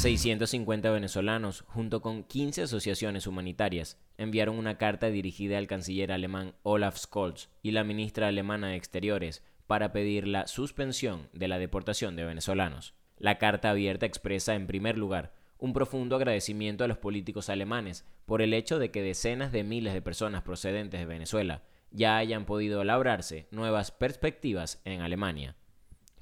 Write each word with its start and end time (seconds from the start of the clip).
650 0.00 0.90
venezolanos, 0.92 1.60
junto 1.68 2.00
con 2.00 2.24
15 2.24 2.62
asociaciones 2.62 3.26
humanitarias, 3.26 3.98
enviaron 4.16 4.56
una 4.56 4.78
carta 4.78 5.08
dirigida 5.08 5.58
al 5.58 5.66
canciller 5.66 6.10
alemán 6.10 6.54
Olaf 6.62 6.96
Scholz 6.96 7.50
y 7.62 7.72
la 7.72 7.84
ministra 7.84 8.28
alemana 8.28 8.68
de 8.68 8.76
Exteriores 8.76 9.44
para 9.66 9.92
pedir 9.92 10.26
la 10.26 10.46
suspensión 10.46 11.28
de 11.34 11.48
la 11.48 11.58
deportación 11.58 12.16
de 12.16 12.24
venezolanos. 12.24 12.94
La 13.18 13.36
carta 13.36 13.68
abierta 13.68 14.06
expresa, 14.06 14.54
en 14.54 14.66
primer 14.66 14.96
lugar, 14.96 15.34
un 15.58 15.74
profundo 15.74 16.16
agradecimiento 16.16 16.82
a 16.82 16.88
los 16.88 16.96
políticos 16.96 17.50
alemanes 17.50 18.06
por 18.24 18.40
el 18.40 18.54
hecho 18.54 18.78
de 18.78 18.90
que 18.90 19.02
decenas 19.02 19.52
de 19.52 19.64
miles 19.64 19.92
de 19.92 20.00
personas 20.00 20.42
procedentes 20.42 20.98
de 20.98 21.04
Venezuela 21.06 21.62
ya 21.90 22.16
hayan 22.16 22.46
podido 22.46 22.84
labrarse 22.84 23.48
nuevas 23.50 23.90
perspectivas 23.90 24.80
en 24.86 25.02
Alemania. 25.02 25.56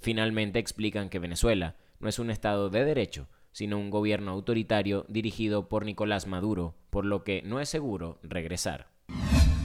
Finalmente 0.00 0.58
explican 0.58 1.10
que 1.10 1.20
Venezuela 1.20 1.76
no 2.00 2.08
es 2.08 2.18
un 2.18 2.30
Estado 2.30 2.70
de 2.70 2.84
derecho, 2.84 3.28
sino 3.58 3.76
un 3.76 3.90
gobierno 3.90 4.30
autoritario 4.30 5.04
dirigido 5.08 5.68
por 5.68 5.84
Nicolás 5.84 6.28
Maduro, 6.28 6.76
por 6.90 7.04
lo 7.04 7.24
que 7.24 7.42
no 7.42 7.58
es 7.58 7.68
seguro 7.68 8.20
regresar. 8.22 8.86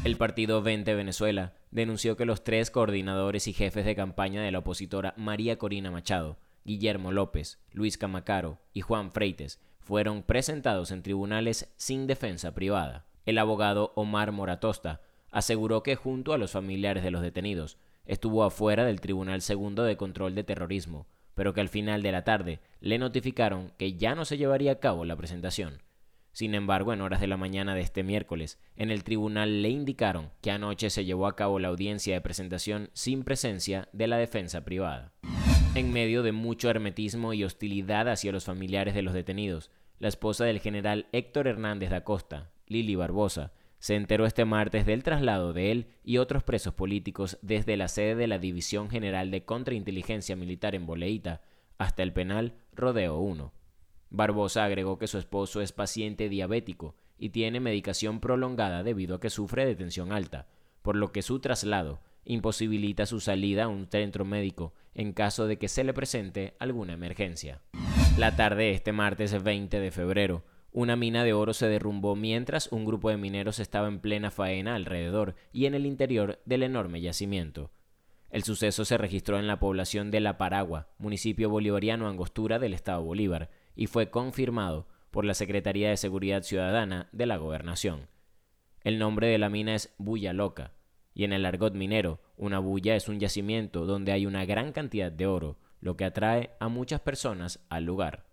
El 0.03 0.17
partido 0.17 0.63
20 0.63 0.95
Venezuela 0.95 1.53
denunció 1.69 2.17
que 2.17 2.25
los 2.25 2.43
tres 2.43 2.71
coordinadores 2.71 3.47
y 3.47 3.53
jefes 3.53 3.85
de 3.85 3.95
campaña 3.95 4.41
de 4.41 4.51
la 4.51 4.57
opositora 4.57 5.13
María 5.15 5.59
Corina 5.59 5.91
Machado, 5.91 6.39
Guillermo 6.65 7.11
López, 7.11 7.59
Luis 7.71 7.99
Camacaro 7.99 8.57
y 8.73 8.81
Juan 8.81 9.11
Freites 9.11 9.61
fueron 9.79 10.23
presentados 10.23 10.89
en 10.89 11.03
tribunales 11.03 11.71
sin 11.77 12.07
defensa 12.07 12.55
privada. 12.55 13.05
El 13.27 13.37
abogado 13.37 13.93
Omar 13.95 14.31
Moratosta 14.31 15.01
aseguró 15.29 15.83
que 15.83 15.95
junto 15.95 16.33
a 16.33 16.39
los 16.39 16.49
familiares 16.49 17.03
de 17.03 17.11
los 17.11 17.21
detenidos 17.21 17.77
estuvo 18.07 18.43
afuera 18.43 18.85
del 18.85 19.01
Tribunal 19.01 19.43
Segundo 19.43 19.83
de 19.83 19.97
Control 19.97 20.33
de 20.33 20.43
Terrorismo, 20.43 21.05
pero 21.35 21.53
que 21.53 21.61
al 21.61 21.69
final 21.69 22.01
de 22.01 22.11
la 22.11 22.23
tarde 22.23 22.59
le 22.79 22.97
notificaron 22.97 23.71
que 23.77 23.93
ya 23.93 24.15
no 24.15 24.25
se 24.25 24.37
llevaría 24.37 24.73
a 24.73 24.79
cabo 24.79 25.05
la 25.05 25.15
presentación. 25.15 25.81
Sin 26.31 26.55
embargo, 26.55 26.93
en 26.93 27.01
horas 27.01 27.21
de 27.21 27.27
la 27.27 27.37
mañana 27.37 27.75
de 27.75 27.81
este 27.81 28.01
miércoles, 28.01 28.59
en 28.75 28.89
el 28.89 29.03
tribunal 29.03 29.61
le 29.61 29.69
indicaron 29.69 30.31
que 30.41 30.49
anoche 30.49 30.89
se 30.89 31.05
llevó 31.05 31.27
a 31.27 31.35
cabo 31.35 31.59
la 31.59 31.67
audiencia 31.67 32.15
de 32.15 32.21
presentación 32.21 32.89
sin 32.93 33.23
presencia 33.23 33.87
de 33.93 34.07
la 34.07 34.17
defensa 34.17 34.65
privada. 34.65 35.13
En 35.75 35.93
medio 35.93 36.23
de 36.23 36.31
mucho 36.31 36.69
hermetismo 36.69 37.33
y 37.33 37.43
hostilidad 37.43 38.09
hacia 38.09 38.31
los 38.31 38.45
familiares 38.45 38.95
de 38.95 39.03
los 39.03 39.13
detenidos, 39.13 39.69
la 39.99 40.07
esposa 40.07 40.43
del 40.45 40.59
general 40.59 41.07
Héctor 41.11 41.47
Hernández 41.47 41.91
da 41.91 42.03
Costa, 42.03 42.51
Lili 42.67 42.95
Barbosa, 42.95 43.53
se 43.83 43.95
enteró 43.95 44.25
este 44.25 44.45
martes 44.45 44.85
del 44.85 45.03
traslado 45.03 45.51
de 45.51 45.69
él 45.69 45.87
y 46.05 46.17
otros 46.17 46.41
presos 46.41 46.73
políticos 46.73 47.37
desde 47.41 47.75
la 47.75 47.89
sede 47.89 48.15
de 48.15 48.27
la 48.27 48.39
División 48.39 48.89
General 48.89 49.29
de 49.29 49.43
Contrainteligencia 49.43 50.37
Militar 50.37 50.73
en 50.73 50.85
Boleita 50.85 51.41
hasta 51.77 52.01
el 52.01 52.13
penal 52.13 52.53
Rodeo 52.71 53.17
1. 53.17 53.51
Barbosa 54.09 54.63
agregó 54.63 54.97
que 54.97 55.07
su 55.07 55.17
esposo 55.17 55.59
es 55.59 55.73
paciente 55.73 56.29
diabético 56.29 56.95
y 57.17 57.31
tiene 57.31 57.59
medicación 57.59 58.21
prolongada 58.21 58.83
debido 58.83 59.17
a 59.17 59.19
que 59.19 59.29
sufre 59.29 59.65
de 59.65 59.75
tensión 59.75 60.13
alta, 60.13 60.47
por 60.81 60.95
lo 60.95 61.11
que 61.11 61.21
su 61.21 61.41
traslado 61.41 61.99
imposibilita 62.23 63.05
su 63.05 63.19
salida 63.19 63.65
a 63.65 63.67
un 63.67 63.87
centro 63.87 64.23
médico 64.23 64.73
en 64.93 65.11
caso 65.11 65.45
de 65.45 65.57
que 65.57 65.67
se 65.67 65.83
le 65.83 65.93
presente 65.93 66.55
alguna 66.57 66.93
emergencia. 66.93 67.59
La 68.17 68.37
tarde 68.37 68.63
de 68.63 68.71
este 68.71 68.93
martes 68.93 69.43
20 69.43 69.77
de 69.77 69.91
febrero, 69.91 70.45
una 70.73 70.95
mina 70.95 71.23
de 71.23 71.33
oro 71.33 71.53
se 71.53 71.67
derrumbó 71.67 72.15
mientras 72.15 72.71
un 72.71 72.83
grupo 72.83 73.09
de 73.09 73.17
mineros 73.17 73.59
estaba 73.59 73.87
en 73.87 73.99
plena 73.99 74.31
faena 74.31 74.75
alrededor 74.75 75.35
y 75.51 75.67
en 75.67 75.75
el 75.75 75.85
interior 75.85 76.41
del 76.45 76.63
enorme 76.63 76.99
yacimiento. 76.99 77.71
El 78.31 78.43
suceso 78.43 78.83
se 78.83 78.97
registró 78.97 79.37
en 79.37 79.45
la 79.45 79.59
población 79.59 80.09
de 80.09 80.19
La 80.19 80.39
Paragua, 80.39 80.89
municipio 80.97 81.51
bolivariano 81.51 82.07
Angostura 82.07 82.57
del 82.57 82.73
estado 82.73 83.03
Bolívar, 83.03 83.51
y 83.75 83.85
fue 83.85 84.09
confirmado 84.09 84.87
por 85.11 85.25
la 85.25 85.35
Secretaría 85.35 85.89
de 85.89 85.97
Seguridad 85.97 86.41
Ciudadana 86.41 87.07
de 87.11 87.27
la 87.27 87.37
Gobernación. 87.37 88.07
El 88.83 88.97
nombre 88.97 89.27
de 89.27 89.37
la 89.37 89.49
mina 89.49 89.75
es 89.75 89.93
Bulla 89.99 90.33
Loca, 90.33 90.73
y 91.13 91.23
en 91.23 91.33
el 91.33 91.45
argot 91.45 91.75
minero, 91.75 92.19
una 92.35 92.57
bulla 92.57 92.95
es 92.95 93.07
un 93.07 93.19
yacimiento 93.19 93.85
donde 93.85 94.11
hay 94.11 94.25
una 94.25 94.45
gran 94.45 94.71
cantidad 94.71 95.11
de 95.11 95.27
oro, 95.27 95.59
lo 95.79 95.95
que 95.95 96.05
atrae 96.05 96.55
a 96.59 96.69
muchas 96.69 97.01
personas 97.01 97.63
al 97.69 97.83
lugar. 97.83 98.32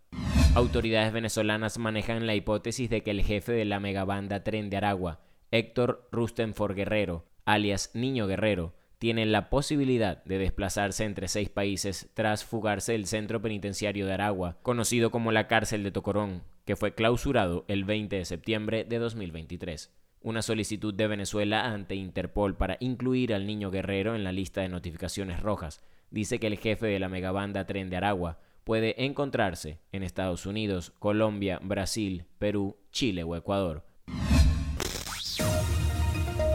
Autoridades 0.56 1.12
venezolanas 1.12 1.78
manejan 1.78 2.26
la 2.26 2.34
hipótesis 2.34 2.90
de 2.90 3.02
que 3.02 3.12
el 3.12 3.22
jefe 3.22 3.52
de 3.52 3.64
la 3.64 3.78
megabanda 3.78 4.42
Tren 4.42 4.68
de 4.68 4.78
Aragua, 4.78 5.20
Héctor 5.52 6.08
Rustenfor 6.10 6.74
Guerrero, 6.74 7.24
alias 7.44 7.92
Niño 7.94 8.26
Guerrero, 8.26 8.74
tiene 8.98 9.26
la 9.26 9.48
posibilidad 9.48 10.24
de 10.24 10.38
desplazarse 10.38 11.04
entre 11.04 11.28
seis 11.28 11.48
países 11.48 12.10
tras 12.14 12.44
fugarse 12.44 12.92
del 12.92 13.06
centro 13.06 13.40
penitenciario 13.40 14.06
de 14.06 14.12
Aragua, 14.12 14.58
conocido 14.62 15.12
como 15.12 15.30
la 15.30 15.46
cárcel 15.46 15.84
de 15.84 15.92
Tocorón, 15.92 16.42
que 16.64 16.74
fue 16.74 16.96
clausurado 16.96 17.64
el 17.68 17.84
20 17.84 18.16
de 18.16 18.24
septiembre 18.24 18.84
de 18.84 18.98
2023. 18.98 19.94
Una 20.20 20.42
solicitud 20.42 20.92
de 20.92 21.06
Venezuela 21.06 21.66
ante 21.66 21.94
Interpol 21.94 22.56
para 22.56 22.76
incluir 22.80 23.32
al 23.34 23.46
niño 23.46 23.70
guerrero 23.70 24.16
en 24.16 24.24
la 24.24 24.32
lista 24.32 24.62
de 24.62 24.68
notificaciones 24.68 25.40
rojas 25.40 25.80
dice 26.10 26.40
que 26.40 26.48
el 26.48 26.58
jefe 26.58 26.88
de 26.88 26.98
la 26.98 27.08
megabanda 27.08 27.66
Tren 27.66 27.88
de 27.88 27.96
Aragua 27.96 28.40
puede 28.70 29.04
encontrarse 29.04 29.80
en 29.90 30.04
Estados 30.04 30.46
Unidos, 30.46 30.92
Colombia, 31.00 31.58
Brasil, 31.60 32.26
Perú, 32.38 32.76
Chile 32.92 33.24
o 33.24 33.34
Ecuador. 33.34 33.82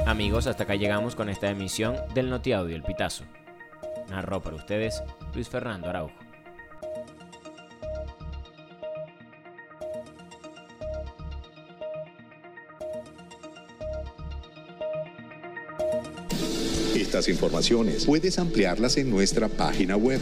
Amigos, 0.06 0.48
hasta 0.48 0.64
acá 0.64 0.76
llegamos 0.76 1.14
con 1.14 1.28
esta 1.28 1.50
emisión 1.50 1.98
del 2.14 2.30
Notiaudio 2.30 2.74
El 2.74 2.84
Pitazo. 2.84 3.26
Narró 4.10 4.42
para 4.42 4.56
ustedes 4.56 5.04
Luis 5.34 5.50
Fernando 5.50 5.90
Araujo. 5.90 6.16
Estas 16.96 17.28
informaciones 17.28 18.06
puedes 18.06 18.40
ampliarlas 18.40 18.96
en 18.96 19.10
nuestra 19.10 19.50
página 19.50 19.98
web 19.98 20.22